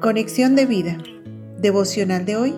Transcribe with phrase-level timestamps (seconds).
[0.00, 0.96] Conexión de vida.
[1.58, 2.54] Devocional de hoy.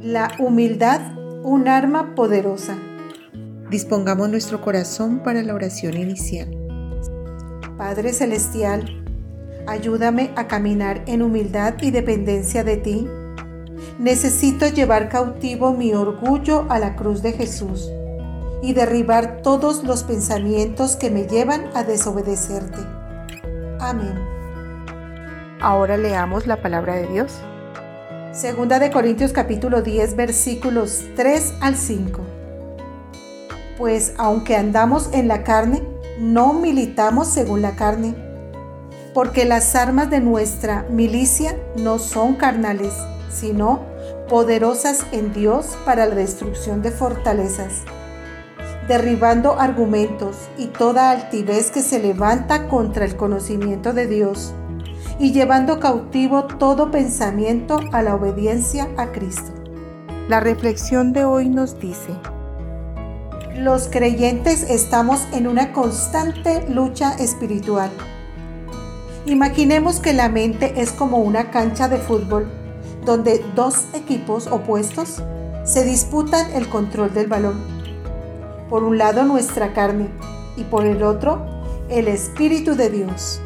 [0.00, 1.12] La humildad,
[1.42, 2.78] un arma poderosa.
[3.68, 6.48] Dispongamos nuestro corazón para la oración inicial.
[7.76, 9.04] Padre Celestial,
[9.66, 13.06] ayúdame a caminar en humildad y dependencia de ti.
[13.98, 17.90] Necesito llevar cautivo mi orgullo a la cruz de Jesús
[18.62, 22.78] y derribar todos los pensamientos que me llevan a desobedecerte.
[23.78, 24.41] Amén.
[25.62, 27.34] Ahora leamos la palabra de Dios.
[28.32, 32.20] Segunda de Corintios capítulo 10 versículos 3 al 5.
[33.78, 35.84] Pues aunque andamos en la carne,
[36.18, 38.16] no militamos según la carne,
[39.14, 42.94] porque las armas de nuestra milicia no son carnales,
[43.30, 43.82] sino
[44.28, 47.82] poderosas en Dios para la destrucción de fortalezas
[48.88, 54.54] derribando argumentos y toda altivez que se levanta contra el conocimiento de Dios
[55.18, 59.52] y llevando cautivo todo pensamiento a la obediencia a Cristo.
[60.28, 62.12] La reflexión de hoy nos dice,
[63.56, 67.90] los creyentes estamos en una constante lucha espiritual.
[69.26, 72.50] Imaginemos que la mente es como una cancha de fútbol
[73.04, 75.22] donde dos equipos opuestos
[75.64, 77.82] se disputan el control del balón
[78.72, 80.08] por un lado nuestra carne
[80.56, 81.44] y por el otro
[81.90, 83.38] el Espíritu de Dios.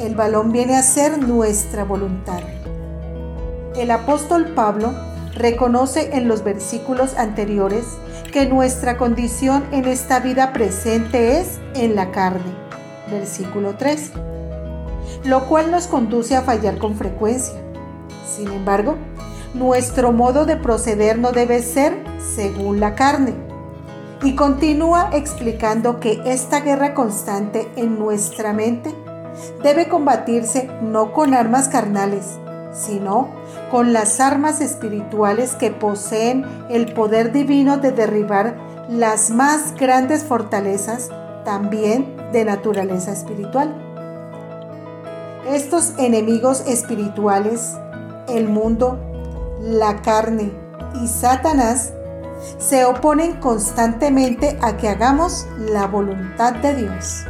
[0.00, 2.40] El balón viene a ser nuestra voluntad.
[3.76, 4.94] El apóstol Pablo
[5.34, 7.84] reconoce en los versículos anteriores
[8.32, 12.56] que nuestra condición en esta vida presente es en la carne.
[13.10, 14.12] Versículo 3.
[15.24, 17.60] Lo cual nos conduce a fallar con frecuencia.
[18.26, 18.96] Sin embargo,
[19.52, 22.02] nuestro modo de proceder no debe ser
[22.34, 23.34] según la carne
[24.22, 28.94] y continúa explicando que esta guerra constante en nuestra mente
[29.62, 32.38] debe combatirse no con armas carnales,
[32.72, 33.28] sino
[33.70, 38.56] con las armas espirituales que poseen el poder divino de derribar
[38.88, 41.10] las más grandes fortalezas,
[41.44, 43.74] también de naturaleza espiritual.
[45.48, 47.74] Estos enemigos espirituales,
[48.28, 48.98] el mundo,
[49.60, 50.52] la carne
[51.02, 51.92] y Satanás,
[52.58, 57.24] se oponen constantemente a que hagamos la voluntad de Dios.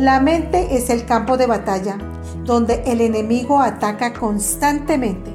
[0.00, 1.98] La mente es el campo de batalla
[2.46, 5.30] donde el enemigo ataca constantemente,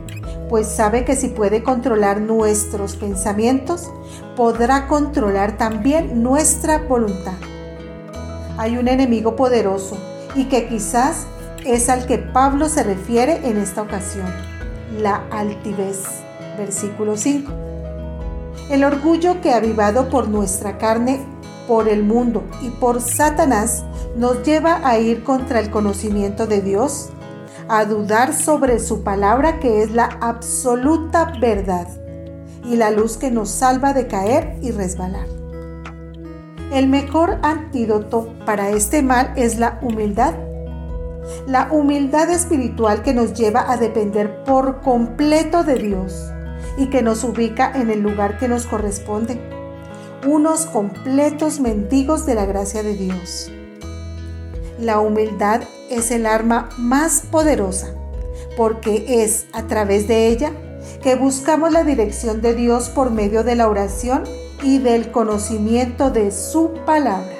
[0.49, 3.91] pues sabe que si puede controlar nuestros pensamientos,
[4.35, 7.35] podrá controlar también nuestra voluntad.
[8.57, 9.99] Hay un enemigo poderoso
[10.33, 11.27] y que quizás
[11.63, 14.33] es al que Pablo se refiere en esta ocasión,
[14.99, 16.05] la altivez
[16.57, 17.51] versículo 5.
[18.71, 21.19] El orgullo que avivado por nuestra carne,
[21.67, 23.83] por el mundo y por Satanás
[24.15, 27.09] nos lleva a ir contra el conocimiento de Dios,
[27.67, 31.87] a dudar sobre su palabra que es la absoluta verdad
[32.63, 35.27] y la luz que nos salva de caer y resbalar.
[36.71, 40.33] El mejor antídoto para este mal es la humildad.
[41.47, 46.31] La humildad espiritual que nos lleva a depender por completo de Dios
[46.77, 49.39] y que nos ubica en el lugar que nos corresponde,
[50.25, 53.51] unos completos mendigos de la gracia de Dios.
[54.79, 57.93] La humildad es el arma más poderosa
[58.57, 60.51] porque es a través de ella
[61.01, 64.23] que buscamos la dirección de Dios por medio de la oración
[64.63, 67.35] y del conocimiento de su palabra.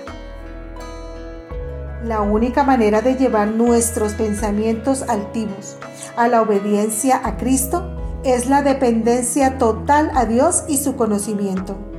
[2.04, 5.78] La única manera de llevar nuestros pensamientos altivos
[6.16, 7.92] a la obediencia a Cristo
[8.24, 11.95] es la dependencia total a Dios y su conocimiento.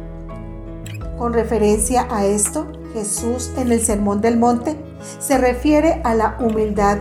[1.18, 4.76] Con referencia a esto, Jesús en el Sermón del Monte
[5.18, 6.98] se refiere a la humildad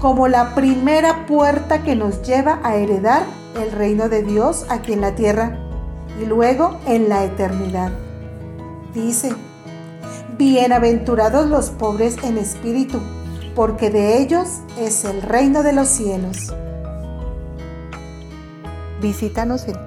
[0.00, 3.24] como la primera puerta que nos lleva a heredar
[3.58, 5.58] el reino de Dios aquí en la tierra
[6.20, 7.90] y luego en la eternidad.
[8.92, 9.32] Dice,
[10.36, 13.00] Bienaventurados los pobres en espíritu,
[13.54, 16.52] porque de ellos es el reino de los cielos.
[19.00, 19.86] Visítanos en